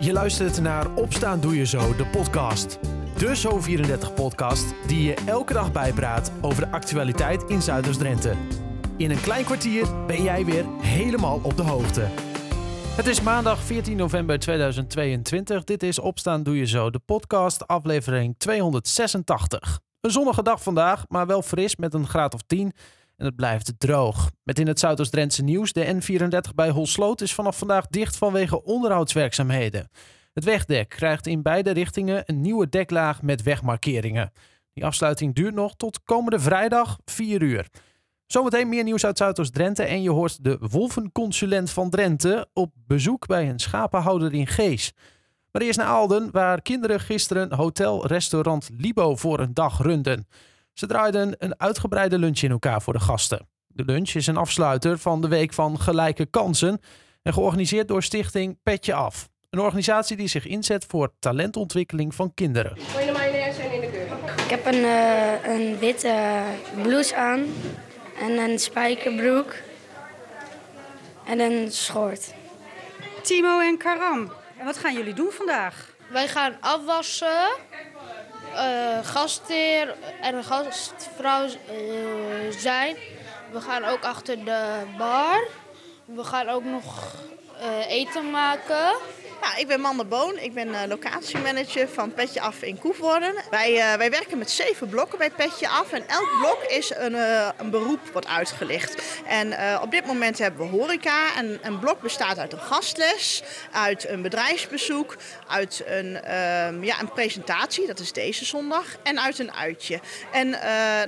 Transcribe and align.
Je 0.00 0.12
luistert 0.12 0.60
naar 0.60 0.94
Opstaan 0.94 1.40
Doe 1.40 1.56
Je 1.56 1.66
Zo, 1.66 1.96
de 1.96 2.06
podcast. 2.06 2.78
De 3.16 3.36
Zo34-podcast 3.36 4.74
die 4.86 5.02
je 5.02 5.14
elke 5.26 5.52
dag 5.52 5.72
bijpraat 5.72 6.32
over 6.40 6.64
de 6.64 6.70
actualiteit 6.70 7.42
in 7.42 7.62
Zuiders-Drenthe. 7.62 8.34
In 8.96 9.10
een 9.10 9.20
klein 9.20 9.44
kwartier 9.44 10.06
ben 10.06 10.22
jij 10.22 10.44
weer 10.44 10.64
helemaal 10.80 11.40
op 11.42 11.56
de 11.56 11.62
hoogte. 11.62 12.08
Het 12.96 13.06
is 13.06 13.20
maandag 13.20 13.62
14 13.62 13.96
november 13.96 14.38
2022. 14.38 15.64
Dit 15.64 15.82
is 15.82 15.98
Opstaan 15.98 16.42
Doe 16.42 16.56
Je 16.56 16.66
Zo, 16.66 16.90
de 16.90 17.00
podcast, 17.04 17.66
aflevering 17.66 18.34
286. 18.38 19.80
Een 20.00 20.10
zonnige 20.10 20.42
dag 20.42 20.62
vandaag, 20.62 21.04
maar 21.08 21.26
wel 21.26 21.42
fris 21.42 21.76
met 21.76 21.94
een 21.94 22.06
graad 22.06 22.34
of 22.34 22.40
10 22.46 22.72
en 23.18 23.24
het 23.26 23.36
blijft 23.36 23.72
droog. 23.78 24.30
Met 24.42 24.58
in 24.58 24.66
het 24.66 24.78
Zuidoost-Drentse 24.78 25.42
nieuws, 25.42 25.72
de 25.72 25.94
N34 25.94 26.54
bij 26.54 26.70
Holsloot 26.70 27.20
is 27.20 27.34
vanaf 27.34 27.58
vandaag 27.58 27.86
dicht 27.86 28.16
vanwege 28.16 28.64
onderhoudswerkzaamheden. 28.64 29.90
Het 30.32 30.44
wegdek 30.44 30.88
krijgt 30.88 31.26
in 31.26 31.42
beide 31.42 31.70
richtingen 31.70 32.22
een 32.26 32.40
nieuwe 32.40 32.68
deklaag 32.68 33.22
met 33.22 33.42
wegmarkeringen. 33.42 34.32
Die 34.72 34.84
afsluiting 34.84 35.34
duurt 35.34 35.54
nog 35.54 35.76
tot 35.76 36.02
komende 36.04 36.38
vrijdag 36.38 36.98
4 37.04 37.42
uur. 37.42 37.68
Zometeen 38.26 38.68
meer 38.68 38.84
nieuws 38.84 39.04
uit 39.04 39.18
Zuidoost-Drenthe 39.18 39.82
en 39.82 40.02
je 40.02 40.10
hoort 40.10 40.44
de 40.44 40.58
wolvenconsulent 40.60 41.70
van 41.70 41.90
Drenthe 41.90 42.48
op 42.52 42.72
bezoek 42.86 43.26
bij 43.26 43.48
een 43.48 43.58
schapenhouder 43.58 44.34
in 44.34 44.46
Gees. 44.46 44.92
Maar 45.50 45.62
eerst 45.62 45.78
naar 45.78 45.88
Alden, 45.88 46.30
waar 46.30 46.62
kinderen 46.62 47.00
gisteren 47.00 47.54
hotel-restaurant 47.54 48.70
Libo 48.76 49.16
voor 49.16 49.40
een 49.40 49.54
dag 49.54 49.82
runden. 49.82 50.26
Ze 50.78 50.86
draaiden 50.86 51.34
een 51.38 51.60
uitgebreide 51.60 52.18
lunch 52.18 52.40
in 52.40 52.50
elkaar 52.50 52.82
voor 52.82 52.92
de 52.92 53.00
gasten. 53.00 53.48
De 53.66 53.84
lunch 53.84 54.10
is 54.10 54.26
een 54.26 54.36
afsluiter 54.36 54.98
van 54.98 55.20
de 55.20 55.28
Week 55.28 55.52
van 55.52 55.80
Gelijke 55.80 56.26
Kansen 56.26 56.80
en 57.22 57.32
georganiseerd 57.32 57.88
door 57.88 58.02
stichting 58.02 58.58
Petje 58.62 58.94
Af. 58.94 59.28
Een 59.50 59.58
organisatie 59.58 60.16
die 60.16 60.28
zich 60.28 60.46
inzet 60.46 60.84
voor 60.88 61.12
talentontwikkeling 61.18 62.14
van 62.14 62.34
kinderen. 62.34 62.76
Ik 64.36 64.50
heb 64.50 64.66
een, 64.66 64.84
eh, 64.84 65.54
een 65.54 65.78
witte 65.78 66.42
blouse 66.82 67.16
aan 67.16 67.46
en 68.20 68.38
een 68.38 68.58
spijkerbroek 68.58 69.54
en 71.26 71.40
een 71.40 71.72
schort. 71.72 72.34
Timo 73.22 73.60
en 73.60 73.78
Karam. 73.78 74.32
En 74.58 74.64
wat 74.64 74.76
gaan 74.76 74.94
jullie 74.94 75.14
doen 75.14 75.30
vandaag? 75.30 75.96
Wij 76.10 76.28
gaan 76.28 76.56
afwassen, 76.60 77.48
eh 78.58 78.98
gastheer 79.02 79.94
en 80.20 80.44
gastvrouw 80.44 81.44
eh, 81.44 81.52
zijn. 82.50 82.96
We 83.52 83.60
gaan 83.60 83.84
ook 83.84 84.04
achter 84.04 84.44
de 84.44 84.82
bar. 84.98 85.48
We 86.04 86.24
gaan 86.24 86.48
ook 86.48 86.64
nog 86.64 87.14
eh, 87.60 87.90
eten 87.90 88.30
maken. 88.30 88.96
Ja, 89.42 89.56
ik 89.56 89.66
ben 89.66 89.80
Manda 89.80 90.04
Boon. 90.04 90.38
Ik 90.38 90.54
ben 90.54 90.74
eh, 90.74 90.88
locatiemanager 90.88 91.88
van 91.88 92.12
Petje 92.12 92.40
Af 92.40 92.62
in 92.62 92.78
Koevoorden. 92.78 93.34
Wij, 93.50 93.76
eh, 93.76 93.98
wij 93.98 94.10
werken 94.10 94.38
met 94.38 94.50
zeven 94.50 94.88
blokken 94.88 95.18
bij 95.18 95.30
Petje 95.30 95.68
Af. 95.68 95.92
En 95.92 96.08
elk 96.08 96.28
blok 96.40 96.62
is 96.68 96.92
een, 96.96 97.14
eh, 97.14 97.48
een 97.56 97.70
beroep 97.70 98.00
wat 98.12 98.26
uitgelicht. 98.26 99.02
En 99.26 99.80
op 99.82 99.90
dit 99.90 100.06
moment 100.06 100.38
hebben 100.38 100.70
we 100.70 100.76
horeca. 100.76 101.36
En 101.36 101.58
een 101.62 101.78
blok 101.78 102.00
bestaat 102.00 102.38
uit 102.38 102.52
een 102.52 102.60
gastles, 102.60 103.42
uit 103.72 104.08
een 104.08 104.22
bedrijfsbezoek, 104.22 105.16
uit 105.48 105.82
een, 105.86 106.22
ehm, 106.22 106.84
ja, 106.84 107.00
een 107.00 107.12
presentatie, 107.12 107.86
dat 107.86 107.98
is 107.98 108.12
deze 108.12 108.44
zondag, 108.44 108.96
en 109.02 109.20
uit 109.20 109.38
een 109.38 109.52
uitje. 109.52 110.00
En 110.32 110.50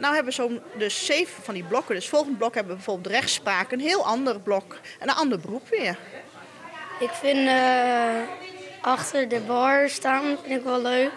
nou 0.00 0.14
hebben 0.14 0.24
we 0.24 0.32
zo 0.32 0.50
dus 0.78 1.06
zeven 1.06 1.42
van 1.42 1.54
die 1.54 1.64
blokken. 1.64 1.94
Dus 1.94 2.08
volgend 2.08 2.38
blok 2.38 2.54
hebben 2.54 2.72
we 2.72 2.78
bijvoorbeeld 2.78 3.14
rechtspraak, 3.14 3.72
een 3.72 3.80
heel 3.80 4.04
ander 4.06 4.40
blok 4.40 4.78
en 4.98 5.08
een 5.08 5.14
ander 5.14 5.40
beroep 5.40 5.68
weer. 5.68 5.98
Ik 7.00 7.10
vind 7.10 7.48
eh, 7.48 8.20
achter 8.80 9.28
de 9.28 9.40
bar 9.40 9.88
staan 9.88 10.22
vind 10.22 10.58
ik 10.58 10.64
wel 10.64 10.82
leuk. 10.82 11.12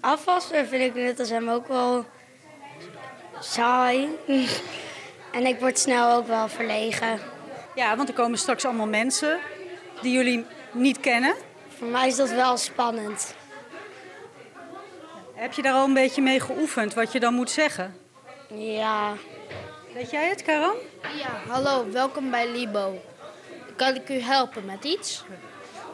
Afwassen 0.00 0.68
vind 0.68 0.82
ik 0.82 1.02
net 1.02 1.18
als 1.18 1.28
hem 1.30 1.48
ook 1.48 1.68
wel 1.68 2.04
saai. 3.40 4.08
en 5.36 5.46
ik 5.46 5.60
word 5.60 5.78
snel 5.78 6.16
ook 6.16 6.26
wel 6.26 6.48
verlegen. 6.48 7.20
Ja, 7.74 7.96
want 7.96 8.08
er 8.08 8.14
komen 8.14 8.38
straks 8.38 8.64
allemaal 8.64 8.86
mensen 8.86 9.38
die 10.00 10.12
jullie 10.12 10.46
niet 10.72 11.00
kennen. 11.00 11.34
Voor 11.78 11.88
mij 11.88 12.06
is 12.06 12.16
dat 12.16 12.30
wel 12.30 12.56
spannend. 12.56 13.34
Heb 15.34 15.52
je 15.52 15.62
daar 15.62 15.74
al 15.74 15.84
een 15.84 15.94
beetje 15.94 16.22
mee 16.22 16.40
geoefend 16.40 16.94
wat 16.94 17.12
je 17.12 17.20
dan 17.20 17.34
moet 17.34 17.50
zeggen? 17.50 17.96
Ja, 18.54 19.14
Weet 19.94 20.10
jij 20.10 20.28
het, 20.28 20.42
Karam? 20.42 20.74
Ja, 21.16 21.52
hallo, 21.52 21.90
welkom 21.90 22.30
bij 22.30 22.50
Libo. 22.50 23.00
Kan 23.76 23.94
ik 23.94 24.08
u 24.08 24.20
helpen 24.20 24.64
met 24.64 24.84
iets? 24.84 25.24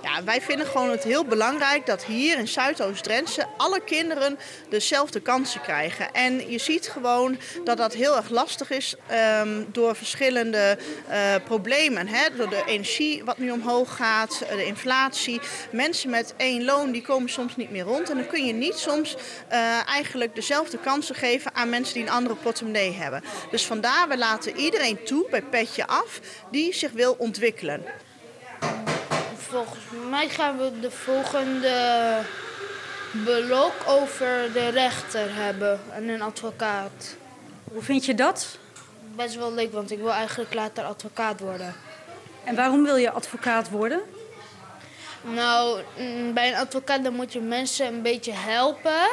Ja, 0.03 0.25
wij 0.25 0.41
vinden 0.41 0.67
gewoon 0.67 0.91
het 0.91 1.05
heel 1.05 1.25
belangrijk 1.25 1.87
dat 1.87 2.05
hier 2.05 2.39
in 2.39 2.49
Zuidoost-Drenthe 2.49 3.47
alle 3.57 3.81
kinderen 3.81 4.39
dezelfde 4.69 5.21
kansen 5.21 5.61
krijgen. 5.61 6.13
En 6.13 6.51
je 6.51 6.59
ziet 6.59 6.89
gewoon 6.89 7.39
dat 7.65 7.77
dat 7.77 7.95
heel 7.95 8.17
erg 8.17 8.29
lastig 8.29 8.71
is 8.71 8.95
ehm, 9.07 9.65
door 9.73 9.97
verschillende 9.97 10.79
eh, 11.09 11.35
problemen. 11.45 12.07
Hè? 12.07 12.37
Door 12.37 12.49
de 12.49 12.63
energie 12.67 13.25
wat 13.25 13.39
nu 13.39 13.51
omhoog 13.51 13.97
gaat, 13.97 14.41
eh, 14.41 14.57
de 14.57 14.67
inflatie. 14.67 15.41
Mensen 15.71 16.11
met 16.11 16.35
één 16.37 16.65
loon 16.65 16.91
die 16.91 17.03
komen 17.03 17.31
soms 17.31 17.57
niet 17.57 17.71
meer 17.71 17.85
rond. 17.85 18.11
En 18.11 18.17
dan 18.17 18.27
kun 18.27 18.47
je 18.47 18.53
niet 18.53 18.77
soms 18.77 19.17
eh, 19.49 19.89
eigenlijk 19.89 20.35
dezelfde 20.35 20.79
kansen 20.79 21.15
geven 21.15 21.55
aan 21.55 21.69
mensen 21.69 21.95
die 21.95 22.03
een 22.03 22.11
andere 22.11 22.35
portemonnee 22.35 22.93
hebben. 22.93 23.23
Dus 23.51 23.67
vandaar, 23.67 24.09
we 24.09 24.19
laten 24.19 24.57
iedereen 24.57 25.05
toe 25.05 25.27
bij 25.31 25.43
Petje 25.43 25.87
Af 25.87 26.21
die 26.51 26.75
zich 26.75 26.93
wil 26.93 27.15
ontwikkelen. 27.19 27.85
Volgens 29.49 29.85
mij 30.11 30.29
gaan 30.29 30.59
we 30.59 30.81
de 30.81 30.91
volgende 30.91 32.19
blok 33.25 33.73
over 33.87 34.53
de 34.53 34.69
rechter 34.69 35.35
hebben 35.35 35.81
en 35.93 36.09
een 36.09 36.23
advocaat. 36.23 37.17
Hoe 37.73 37.83
vind 37.83 38.05
je 38.05 38.15
dat? 38.15 38.59
Best 39.17 39.35
wel 39.35 39.55
leuk, 39.55 39.73
want 39.73 39.91
ik 39.91 39.99
wil 39.99 40.13
eigenlijk 40.13 40.55
later 40.55 40.85
advocaat 40.85 41.41
worden. 41.41 41.75
En 42.45 42.55
waarom 42.55 42.85
wil 42.85 42.97
je 42.97 43.11
advocaat 43.11 43.71
worden? 43.71 44.01
Nou, 45.23 45.81
mm, 45.99 46.35
bij 46.35 46.49
een 46.49 46.59
advocaat 46.59 47.05
dan 47.05 47.15
moet 47.15 47.33
je 47.33 47.41
mensen 47.41 47.87
een 47.87 48.03
beetje 48.03 48.33
helpen 48.33 49.09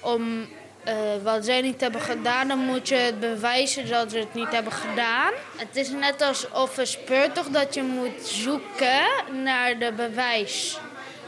om 0.00 0.48
eh, 0.84 0.94
wat 1.22 1.44
zij 1.44 1.60
niet 1.60 1.80
hebben 1.80 2.00
gedaan, 2.00 2.48
dan 2.48 2.58
moet 2.58 2.88
je 2.88 2.94
het 2.94 3.20
bewijzen 3.20 3.88
dat 3.88 4.10
ze 4.10 4.18
het 4.18 4.34
niet 4.34 4.50
hebben 4.50 4.72
gedaan. 4.72 5.32
Het 5.56 5.76
is 5.76 5.90
net 5.90 6.22
alsof 6.22 6.76
een 6.76 6.86
speurtocht 6.86 7.52
dat 7.52 7.74
je 7.74 7.82
moet 7.82 8.26
zoeken 8.26 9.02
naar 9.42 9.78
de 9.78 9.92
bewijs. 9.96 10.78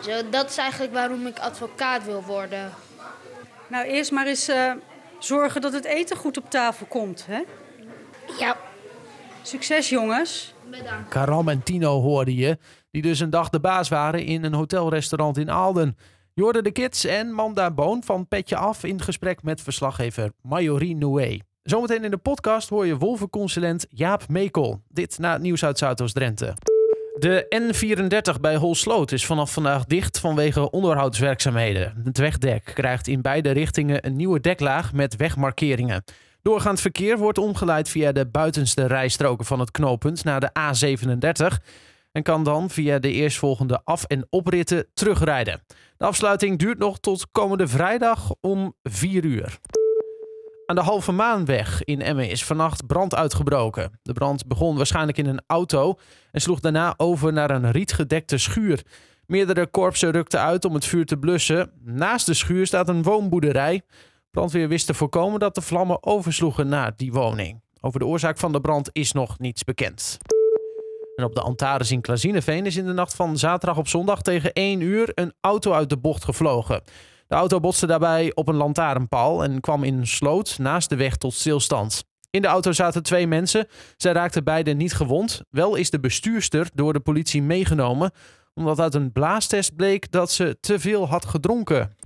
Zo, 0.03 0.29
dat 0.31 0.51
is 0.51 0.57
eigenlijk 0.57 0.93
waarom 0.93 1.27
ik 1.27 1.39
advocaat 1.39 2.05
wil 2.05 2.23
worden. 2.23 2.73
Nou, 3.67 3.87
eerst 3.87 4.11
maar 4.11 4.27
eens 4.27 4.49
eh, 4.49 4.73
zorgen 5.19 5.61
dat 5.61 5.73
het 5.73 5.85
eten 5.85 6.17
goed 6.17 6.37
op 6.37 6.51
tafel 6.51 6.87
komt. 6.87 7.27
Hè? 7.27 7.43
ja. 8.39 8.57
Succes, 9.43 9.89
jongens. 9.89 10.55
Bedankt. 10.71 11.09
Karam 11.09 11.49
en 11.49 11.63
Tino 11.63 12.01
hoorde 12.01 12.35
je, 12.35 12.59
die 12.91 13.03
dus 13.03 13.21
een 13.21 13.31
dag 13.31 13.49
de 13.49 13.61
baas 13.61 13.89
waren 13.89 14.25
in 14.25 14.45
een 14.45 14.55
hotelrestaurant 14.55 15.39
in 15.39 15.51
Aalden. 15.51 15.97
Je 16.37 16.43
hoorde 16.43 16.63
de 16.63 16.71
kids 16.71 17.05
en 17.05 17.33
Manda 17.33 17.71
Boon 17.71 18.03
van 18.05 18.29
Petje 18.29 18.57
Af 18.57 18.85
in 18.85 19.03
gesprek 19.03 19.43
met 19.43 19.61
verslaggever 19.61 20.33
Majorie 20.43 20.97
Noué. 20.97 21.41
Zometeen 21.63 22.05
in 22.05 22.11
de 22.11 22.17
podcast 22.17 22.69
hoor 22.69 22.87
je 22.87 22.97
wolvenconsulent 22.97 23.87
Jaap 23.89 24.29
Mekel. 24.29 24.83
Dit 24.89 25.19
na 25.19 25.33
het 25.33 25.43
nieuws 25.43 25.65
uit 25.65 25.79
Zuidoost-Drenthe. 25.79 26.55
De 27.19 27.47
N34 28.35 28.41
bij 28.41 28.57
Holsloot 28.57 29.13
is 29.13 29.27
vanaf 29.27 29.53
vandaag 29.53 29.85
dicht 29.85 30.19
vanwege 30.19 30.71
onderhoudswerkzaamheden. 30.71 32.01
Het 32.05 32.19
wegdek 32.19 32.71
krijgt 32.75 33.07
in 33.07 33.23
beide 33.23 33.51
richtingen 33.51 34.07
een 34.07 34.17
nieuwe 34.17 34.41
deklaag 34.41 34.93
met 34.93 35.17
wegmarkeringen. 35.17 36.05
Doorgaand 36.43 36.81
verkeer 36.81 37.19
wordt 37.19 37.39
omgeleid 37.39 37.89
via 37.89 38.13
de 38.13 38.27
buitenste 38.27 38.87
rijstroken 38.87 39.47
van 39.47 39.61
het 39.61 39.71
knooppunt 39.71 40.25
naar 40.25 40.41
de 40.41 40.51
A37 40.51 41.57
en 42.17 42.23
kan 42.23 42.45
dan 42.45 42.71
via 42.71 42.99
de 42.99 43.13
eerstvolgende 43.13 43.81
af- 43.85 44.05
en 44.05 44.27
opritten 44.31 44.87
terugrijden. 44.95 45.63
De 45.97 46.05
afsluiting 46.05 46.59
duurt 46.59 46.79
nog 46.79 46.99
tot 46.99 47.31
komende 47.31 47.69
vrijdag 47.69 48.35
om 48.41 48.75
4 48.83 49.25
uur. 49.25 49.59
Aan 50.67 50.77
de 50.77 50.83
Halve 50.83 51.13
Maanweg 51.13 51.85
in 51.85 52.03
Emmen 52.03 52.29
is 52.29 52.45
vannacht 52.45 52.87
brand 52.87 53.15
uitgebroken. 53.15 53.99
De 54.03 54.13
brand 54.13 54.47
begon 54.47 54.77
waarschijnlijk 54.77 55.19
in 55.19 55.27
een 55.27 55.43
auto 55.47 55.95
en 56.31 56.41
sloeg 56.41 56.61
daarna 56.61 56.95
over 56.97 57.33
naar 57.33 57.51
een 57.51 57.71
rietgedekte 57.71 58.39
schuur. 58.39 58.83
Meerdere 59.27 59.67
korpsen 59.67 60.11
rukten 60.11 60.41
uit 60.41 60.65
om 60.65 60.75
het 60.75 60.85
vuur 60.85 61.07
te 61.07 61.17
blussen. 61.17 61.71
Naast 61.85 62.27
de 62.27 62.35
schuur 62.35 62.67
staat 62.67 62.89
een 62.89 63.03
woonboerderij. 63.03 63.83
Brandweer 64.31 64.69
wist 64.69 64.87
te 64.87 64.95
voorkomen 64.95 65.41
dat 65.41 65.55
de 65.55 65.63
vlammen 65.63 66.05
oversloegen 66.05 66.69
naar 66.69 66.93
die 66.97 67.13
woning. 67.13 67.61
Over 67.81 67.99
de 67.99 68.07
oorzaak 68.07 68.39
van 68.39 68.53
de 68.53 68.61
brand 68.61 68.89
is 68.93 69.13
nog 69.13 69.39
niets 69.39 69.65
bekend. 69.65 70.19
En 71.17 71.25
op 71.25 71.35
de 71.35 71.41
Antares 71.41 71.91
in 71.91 72.01
Klazineveen 72.01 72.67
is 72.67 72.77
in 72.77 72.87
de 72.87 72.93
nacht 72.93 73.15
van 73.15 73.39
zaterdag 73.39 73.79
op 73.79 73.89
zondag 73.89 74.23
tegen 74.23 74.53
1 74.53 74.81
uur 74.81 75.11
een 75.15 75.33
auto 75.41 75.73
uit 75.73 75.89
de 75.89 75.99
bocht 75.99 76.25
gevlogen. 76.25 76.83
De 77.27 77.35
auto 77.35 77.61
botste 77.61 77.87
daarbij 77.87 78.33
op 78.35 78.49
een 78.49 78.57
lantaarnpaal 78.57 79.45
en 79.45 79.61
kwam 79.61 79.85
in 79.85 79.99
een 79.99 80.07
sloot 80.07 80.59
naast 80.59 80.89
de 80.89 80.97
weg 80.97 81.17
tot 81.17 81.35
stilstand. 81.35 82.05
In 82.31 82.43
de 82.43 82.49
auto 82.49 82.73
zaten 82.73 83.03
twee 83.03 83.27
mensen. 83.27 83.67
Zij 83.97 84.13
raakten 84.13 84.45
beide 84.45 84.73
niet 84.73 84.95
gewond. 84.95 85.43
Wel 85.51 85.75
is 85.75 85.91
de 85.91 86.01
bestuurster 86.01 86.69
door 86.75 86.93
de 86.93 87.01
politie 87.01 87.43
meegenomen 87.43 88.11
omdat 88.55 88.81
uit 88.81 88.95
een 88.95 89.13
blaastest 89.13 89.77
bleek 89.77 90.11
dat 90.11 90.31
ze 90.31 90.57
te 90.61 90.79
veel 90.79 91.09
had 91.09 91.25
gedronken. 91.25 91.97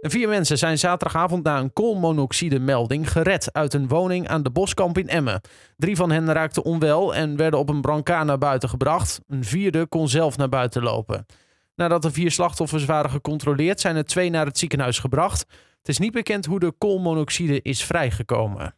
Vier 0.00 0.28
mensen 0.28 0.58
zijn 0.58 0.78
zaterdagavond 0.78 1.44
na 1.44 1.58
een 1.58 1.72
koolmonoxide-melding 1.72 3.12
gered 3.12 3.52
uit 3.52 3.74
een 3.74 3.88
woning 3.88 4.28
aan 4.28 4.42
de 4.42 4.50
Boskamp 4.50 4.98
in 4.98 5.08
Emmen. 5.08 5.40
Drie 5.76 5.96
van 5.96 6.10
hen 6.10 6.32
raakten 6.32 6.64
onwel 6.64 7.14
en 7.14 7.36
werden 7.36 7.58
op 7.58 7.68
een 7.68 7.80
brancard 7.80 8.26
naar 8.26 8.38
buiten 8.38 8.68
gebracht. 8.68 9.20
Een 9.28 9.44
vierde 9.44 9.86
kon 9.86 10.08
zelf 10.08 10.36
naar 10.36 10.48
buiten 10.48 10.82
lopen. 10.82 11.26
Nadat 11.74 12.02
de 12.02 12.10
vier 12.10 12.30
slachtoffers 12.30 12.84
waren 12.84 13.10
gecontroleerd, 13.10 13.80
zijn 13.80 13.96
er 13.96 14.04
twee 14.04 14.30
naar 14.30 14.46
het 14.46 14.58
ziekenhuis 14.58 14.98
gebracht. 14.98 15.40
Het 15.78 15.88
is 15.88 15.98
niet 15.98 16.12
bekend 16.12 16.46
hoe 16.46 16.58
de 16.60 16.72
koolmonoxide 16.78 17.62
is 17.62 17.84
vrijgekomen. 17.84 18.74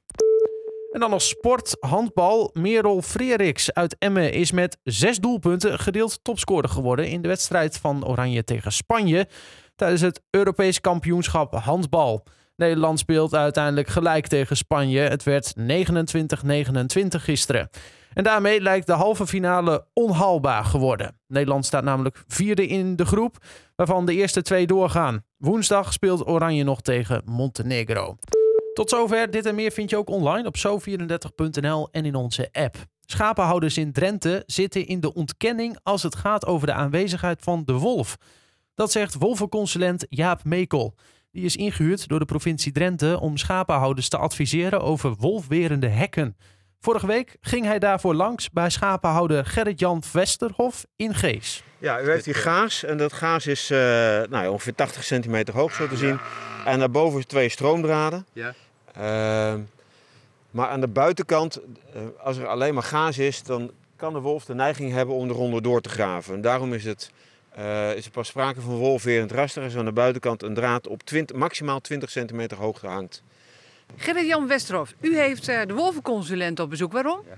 En 0.92 1.00
dan 1.00 1.10
nog 1.10 1.22
sport, 1.22 1.76
handbal. 1.80 2.50
Merel 2.52 3.02
Freeriks 3.02 3.72
uit 3.72 3.96
Emmen 3.98 4.32
is 4.32 4.52
met 4.52 4.78
zes 4.84 5.18
doelpunten 5.18 5.78
gedeeld 5.78 6.18
topscorer 6.22 6.68
geworden 6.68 7.08
in 7.08 7.22
de 7.22 7.28
wedstrijd 7.28 7.78
van 7.78 8.06
Oranje 8.06 8.44
tegen 8.44 8.72
Spanje 8.72 9.28
tijdens 9.82 10.02
het 10.02 10.23
Europees 10.31 10.81
kampioenschap 10.81 11.55
handbal. 11.55 12.25
Nederland 12.56 12.99
speelt 12.99 13.34
uiteindelijk 13.34 13.88
gelijk 13.88 14.26
tegen 14.26 14.56
Spanje. 14.56 15.00
Het 15.00 15.23
werd 15.23 15.55
29-29 15.56 15.61
gisteren. 17.08 17.70
En 18.12 18.25
daarmee 18.25 18.61
lijkt 18.61 18.87
de 18.87 18.93
halve 18.93 19.26
finale 19.26 19.87
onhaalbaar 19.93 20.64
geworden. 20.64 21.20
Nederland 21.26 21.67
staat 21.67 21.84
namelijk 21.84 22.25
vierde 22.26 22.67
in 22.67 22.96
de 22.96 23.06
groep, 23.06 23.37
waarvan 23.76 24.06
de 24.06 24.14
eerste 24.14 24.43
twee 24.43 24.67
doorgaan. 24.67 25.25
Woensdag 25.37 25.93
speelt 25.93 26.26
Oranje 26.26 26.64
nog 26.64 26.81
tegen 26.81 27.23
Montenegro. 27.25 28.17
Tot 28.75 28.90
zover. 28.90 29.31
Dit 29.31 29.46
en 29.46 29.55
meer 29.55 29.70
vind 29.70 29.90
je 29.90 29.96
ook 29.96 30.11
online 30.11 30.49
op 30.49 30.56
zo34.nl 30.56 31.88
en 31.90 32.05
in 32.05 32.14
onze 32.14 32.49
app. 32.52 32.76
Schapenhouders 33.00 33.78
in 33.78 33.93
Drenthe 33.93 34.43
zitten 34.46 34.87
in 34.87 35.00
de 35.00 35.14
ontkenning 35.14 35.78
als 35.82 36.02
het 36.02 36.14
gaat 36.14 36.46
over 36.46 36.67
de 36.67 36.73
aanwezigheid 36.73 37.43
van 37.43 37.62
de 37.64 37.73
wolf. 37.73 38.17
Dat 38.74 38.92
zegt 38.92 39.14
wolvenconsulent 39.14 40.06
Jaap 40.08 40.44
Mekel. 40.44 40.94
Die 41.30 41.44
is 41.44 41.56
ingehuurd 41.56 42.08
door 42.08 42.19
de 42.19 42.24
provincie 42.24 42.72
Drenthe 42.72 43.20
om 43.20 43.36
schapenhouders 43.36 44.08
te 44.08 44.16
adviseren 44.16 44.80
over 44.80 45.14
wolfwerende 45.19 45.88
hekken. 45.88 46.36
Vorige 46.80 47.06
week 47.06 47.36
ging 47.40 47.64
hij 47.66 47.78
daarvoor 47.78 48.14
langs 48.14 48.50
bij 48.50 48.70
schapenhouder 48.70 49.46
Gerrit-Jan 49.46 50.02
Westerhof 50.12 50.86
in 50.96 51.14
Gees. 51.14 51.62
Ja, 51.78 52.00
u 52.00 52.10
heeft 52.10 52.24
hier 52.24 52.34
gaas 52.34 52.84
en 52.84 52.96
dat 52.96 53.12
gaas 53.12 53.46
is 53.46 53.70
uh, 53.70 53.78
nou, 54.30 54.48
ongeveer 54.48 54.75
80 54.75 55.04
centimeter 55.04 55.54
hoog 55.54 55.75
zo 55.75 55.88
te 55.88 55.96
zien. 55.96 56.18
En 56.64 56.78
daarboven 56.78 57.26
twee 57.26 57.48
stroomdraden. 57.48 58.26
Ja. 58.32 58.54
Uh, 58.98 59.60
maar 60.50 60.68
aan 60.68 60.80
de 60.80 60.88
buitenkant, 60.88 61.60
uh, 61.96 62.02
als 62.18 62.36
er 62.36 62.46
alleen 62.46 62.75
maar 62.75 62.82
gaas 62.82 63.18
is, 63.18 63.42
dan 63.42 63.70
kan 63.96 64.12
de 64.12 64.20
wolf 64.20 64.44
de 64.44 64.54
neiging 64.54 64.92
hebben 64.92 65.14
om 65.14 65.28
eronder 65.28 65.62
door 65.62 65.80
te 65.80 65.88
graven. 65.88 66.34
En 66.34 66.40
daarom 66.40 66.72
is, 66.72 66.84
het, 66.84 67.10
uh, 67.58 67.96
is 67.96 68.04
er 68.04 68.10
pas 68.10 68.28
sprake 68.28 68.60
van 68.60 68.75
wolfwerend 68.75 69.32
raster 69.32 69.62
als 69.62 69.76
aan 69.76 69.84
de 69.84 69.93
buitenkant 69.93 70.43
een 70.43 70.54
draad 70.54 70.87
op 70.87 71.02
20, 71.02 71.37
maximaal 71.37 71.81
20 71.81 72.10
centimeter 72.10 72.56
hoogte 72.56 72.87
hangt. 72.87 73.22
Gerrit-Jan 73.96 74.46
Westerhof, 74.46 74.94
u 75.00 75.19
heeft 75.19 75.46
de 75.46 75.75
wolvenconsulent 75.75 76.60
op 76.60 76.70
bezoek. 76.70 76.93
Waarom? 76.93 77.20
Ja. 77.28 77.37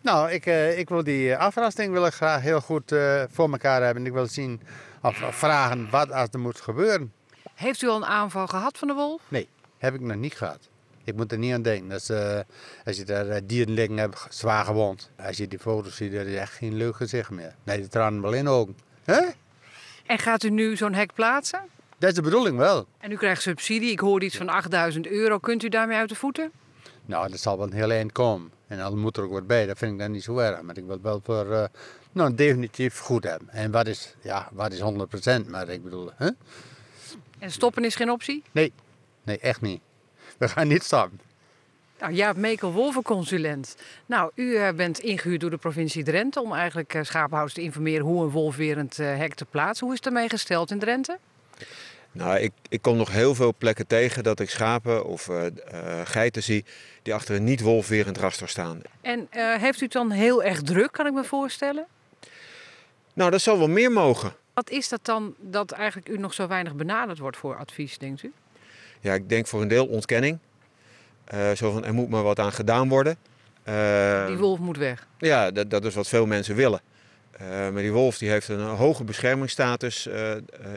Nou, 0.00 0.30
ik, 0.30 0.46
ik 0.76 0.88
wil 0.88 1.04
die 1.04 1.36
afrasting 1.36 1.92
wil 1.92 2.06
ik 2.06 2.12
graag 2.12 2.42
heel 2.42 2.60
goed 2.60 2.94
voor 3.30 3.50
elkaar 3.50 3.82
hebben. 3.82 4.06
Ik 4.06 4.12
wil 4.12 4.26
zien 4.26 4.60
of, 5.02 5.22
of 5.22 5.34
vragen 5.34 5.90
wat 5.90 6.12
als 6.12 6.28
er 6.32 6.38
moet 6.38 6.60
gebeuren. 6.60 7.12
Heeft 7.54 7.82
u 7.82 7.88
al 7.88 7.96
een 7.96 8.04
aanval 8.04 8.46
gehad 8.46 8.78
van 8.78 8.88
de 8.88 8.94
wolf? 8.94 9.22
Nee, 9.28 9.48
heb 9.78 9.94
ik 9.94 10.00
nog 10.00 10.16
niet 10.16 10.34
gehad. 10.34 10.68
Ik 11.04 11.16
moet 11.16 11.32
er 11.32 11.38
niet 11.38 11.52
aan 11.52 11.62
denken. 11.62 12.00
Uh, 12.10 12.40
als 12.84 12.96
je 12.96 13.04
daar 13.04 13.26
uh, 13.26 13.36
dieren 13.44 13.74
liggen 13.74 13.96
hebt, 13.96 14.26
zwaar 14.28 14.64
gewond. 14.64 15.10
Als 15.26 15.36
je 15.36 15.48
die 15.48 15.58
foto's 15.58 15.96
ziet, 15.96 16.12
dat 16.12 16.26
is 16.26 16.34
echt 16.34 16.52
geen 16.52 16.74
leuk 16.74 16.96
gezicht 16.96 17.30
meer. 17.30 17.54
Nee, 17.62 17.80
de 17.80 17.88
tranen 17.88 18.22
wel 18.22 18.32
in 18.32 18.48
ogen. 18.48 18.76
Huh? 19.04 19.28
En 20.10 20.18
gaat 20.18 20.42
u 20.42 20.50
nu 20.50 20.76
zo'n 20.76 20.94
hek 20.94 21.14
plaatsen? 21.14 21.60
Dat 21.98 22.08
is 22.08 22.14
de 22.14 22.22
bedoeling 22.22 22.56
wel. 22.56 22.86
En 22.98 23.10
u 23.10 23.16
krijgt 23.16 23.42
subsidie. 23.42 23.90
Ik 23.90 24.00
hoorde 24.00 24.26
iets 24.26 24.36
van 24.36 24.48
8000 24.48 25.06
euro. 25.06 25.38
Kunt 25.38 25.62
u 25.62 25.68
daarmee 25.68 25.96
uit 25.96 26.08
de 26.08 26.14
voeten? 26.14 26.50
Nou, 27.06 27.30
dat 27.30 27.40
zal 27.40 27.58
wel 27.58 27.66
een 27.66 27.72
heel 27.72 27.90
eind 27.90 28.12
komen. 28.12 28.50
En 28.66 28.78
dan 28.78 28.98
moet 28.98 29.16
er 29.16 29.22
ook 29.22 29.32
wat 29.32 29.46
bij. 29.46 29.66
Dat 29.66 29.78
vind 29.78 29.92
ik 29.92 29.98
dan 29.98 30.10
niet 30.10 30.22
zo 30.22 30.38
erg. 30.38 30.62
Maar 30.62 30.76
ik 30.76 30.84
wil 30.84 30.92
het 30.92 31.02
wel 31.02 31.20
voor 31.24 31.46
uh, 31.46 31.64
nou, 32.12 32.34
definitief 32.34 32.98
goed 32.98 33.24
hebben. 33.24 33.48
En 33.48 33.70
wat 33.70 33.86
is, 33.86 34.14
ja, 34.22 34.48
wat 34.52 34.72
is 34.72 34.80
100%? 35.44 35.48
Maar 35.48 35.68
ik 35.68 35.82
bedoel, 35.82 36.10
hè? 36.16 36.30
En 37.38 37.50
stoppen 37.50 37.84
is 37.84 37.94
geen 37.94 38.10
optie? 38.10 38.42
Nee, 38.52 38.72
nee, 39.22 39.38
echt 39.38 39.60
niet. 39.60 39.80
We 40.38 40.48
gaan 40.48 40.68
niet 40.68 40.82
stoppen. 40.82 41.20
Nou, 42.00 42.12
Jaap 42.12 42.36
Mekel, 42.36 42.72
wolvenconsulent. 42.72 43.76
Nou, 44.06 44.30
u 44.34 44.42
uh, 44.42 44.68
bent 44.70 44.98
ingehuurd 44.98 45.40
door 45.40 45.50
de 45.50 45.56
provincie 45.56 46.04
Drenthe 46.04 46.40
om 46.40 46.52
eigenlijk 46.52 46.94
uh, 46.94 47.02
schapenhouders 47.02 47.54
te 47.54 47.62
informeren 47.62 48.06
hoe 48.06 48.22
een 48.22 48.30
wolfwerend 48.30 48.98
uh, 48.98 49.16
hek 49.16 49.34
te 49.34 49.44
plaatsen. 49.44 49.86
Hoe 49.86 49.94
is 49.94 50.00
het 50.04 50.14
ermee 50.14 50.28
gesteld 50.28 50.70
in 50.70 50.78
Drenthe? 50.78 51.18
Nou, 52.12 52.38
ik, 52.38 52.52
ik 52.68 52.82
kom 52.82 52.96
nog 52.96 53.12
heel 53.12 53.34
veel 53.34 53.54
plekken 53.58 53.86
tegen 53.86 54.22
dat 54.22 54.40
ik 54.40 54.50
schapen 54.50 55.04
of 55.04 55.28
geiten 56.04 56.42
zie 56.42 56.64
die 57.02 57.14
achter 57.14 57.34
een 57.34 57.44
niet 57.44 57.60
wolfwerend 57.60 58.18
raster 58.18 58.48
staan. 58.48 58.80
En 59.00 59.28
heeft 59.60 59.80
u 59.80 59.84
het 59.84 59.92
dan 59.92 60.10
heel 60.10 60.42
erg 60.42 60.62
druk, 60.62 60.92
kan 60.92 61.06
ik 61.06 61.12
me 61.12 61.24
voorstellen? 61.24 61.86
Nou, 63.12 63.30
dat 63.30 63.40
zal 63.40 63.58
wel 63.58 63.68
meer 63.68 63.92
mogen. 63.92 64.32
Wat 64.54 64.70
is 64.70 64.88
dat 64.88 65.04
dan 65.04 65.34
dat 65.38 65.70
eigenlijk 65.70 66.08
u 66.08 66.18
nog 66.18 66.34
zo 66.34 66.46
weinig 66.46 66.74
benaderd 66.74 67.18
wordt 67.18 67.36
voor 67.36 67.56
advies, 67.56 67.98
denkt 67.98 68.22
u? 68.22 68.32
Ja, 69.00 69.14
ik 69.14 69.28
denk 69.28 69.46
voor 69.46 69.62
een 69.62 69.68
deel 69.68 69.86
ontkenning. 69.86 70.38
Uh, 71.34 71.50
zo 71.50 71.72
van, 71.72 71.84
er 71.84 71.94
moet 71.94 72.08
maar 72.08 72.22
wat 72.22 72.38
aan 72.38 72.52
gedaan 72.52 72.88
worden. 72.88 73.16
Uh, 73.68 74.26
die 74.26 74.36
wolf 74.36 74.58
moet 74.58 74.76
weg. 74.76 75.06
Ja, 75.18 75.50
dat, 75.50 75.70
dat 75.70 75.84
is 75.84 75.94
wat 75.94 76.08
veel 76.08 76.26
mensen 76.26 76.54
willen. 76.54 76.80
Uh, 77.40 77.48
maar 77.48 77.82
die 77.82 77.92
wolf 77.92 78.18
die 78.18 78.30
heeft 78.30 78.48
een 78.48 78.60
hoge 78.60 79.04
beschermingsstatus 79.04 80.08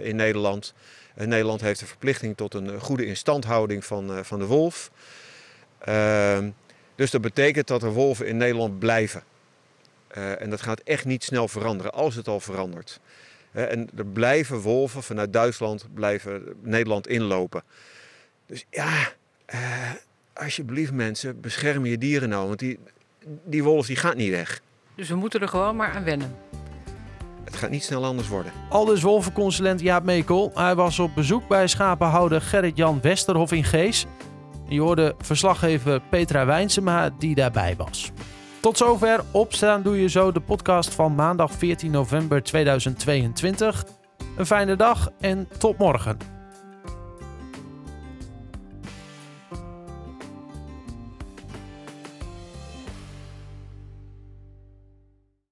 in 0.01 0.15
Nederland. 0.15 0.73
Nederland 1.15 1.61
heeft 1.61 1.81
een 1.81 1.87
verplichting 1.87 2.37
tot 2.37 2.53
een 2.53 2.79
goede 2.79 3.05
instandhouding 3.05 3.85
van, 3.85 4.25
van 4.25 4.39
de 4.39 4.45
wolf. 4.45 4.91
Ehm, 5.79 6.49
dus 6.95 7.11
dat 7.11 7.21
betekent 7.21 7.67
dat 7.67 7.83
er 7.83 7.91
wolven 7.91 8.27
in 8.27 8.37
Nederland 8.37 8.79
blijven. 8.79 9.23
en 10.13 10.49
dat 10.49 10.61
gaat 10.61 10.79
echt 10.79 11.05
niet 11.05 11.23
snel 11.23 11.47
veranderen, 11.47 11.93
als 11.93 12.15
het 12.15 12.27
al 12.27 12.39
verandert. 12.39 12.99
En 13.51 13.89
er 13.97 14.05
blijven 14.05 14.59
wolven 14.59 15.03
vanuit 15.03 15.33
Duitsland, 15.33 15.87
blijven 15.93 16.43
Nederland 16.61 17.07
inlopen. 17.07 17.63
Dus 18.45 18.65
ja, 18.69 19.11
uh, 19.53 19.91
alsjeblieft 20.33 20.91
mensen, 20.91 21.41
bescherm 21.41 21.85
je 21.85 21.97
dieren 21.97 22.29
nou. 22.29 22.47
Want 22.47 22.59
die, 22.59 22.79
die 23.45 23.63
wolf 23.63 23.85
die 23.85 23.95
gaat 23.95 24.15
niet 24.15 24.29
weg. 24.29 24.61
Dus 24.95 25.09
we 25.09 25.15
moeten 25.15 25.41
er 25.41 25.47
gewoon 25.47 25.75
maar 25.75 25.91
aan 25.91 26.03
wennen. 26.03 26.35
Het 27.43 27.55
gaat 27.55 27.69
niet 27.69 27.83
snel 27.83 28.05
anders 28.05 28.27
worden. 28.27 28.51
Aldus 28.69 29.01
wolvenconsulent 29.01 29.81
Jaap 29.81 30.03
Mekel. 30.03 30.51
Hij 30.53 30.75
was 30.75 30.99
op 30.99 31.15
bezoek 31.15 31.47
bij 31.47 31.67
schapenhouder 31.67 32.41
Gerrit-Jan 32.41 33.01
Westerhof 33.01 33.51
in 33.51 33.63
Gees. 33.63 34.05
Je 34.67 34.81
hoorde 34.81 35.15
verslaggever 35.19 36.01
Petra 36.09 36.45
Wijnsema 36.45 37.09
die 37.19 37.35
daarbij 37.35 37.75
was. 37.75 38.11
Tot 38.59 38.77
zover. 38.77 39.23
Opstaan 39.31 39.81
doe 39.81 40.01
je 40.01 40.09
zo 40.09 40.31
de 40.31 40.39
podcast 40.39 40.93
van 40.93 41.15
maandag 41.15 41.51
14 41.51 41.91
november 41.91 42.43
2022. 42.43 43.85
Een 44.37 44.45
fijne 44.45 44.75
dag 44.75 45.09
en 45.19 45.47
tot 45.57 45.77
morgen. 45.77 46.17